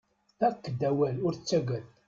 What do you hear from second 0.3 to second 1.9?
Fakk-d awal ur ttagad.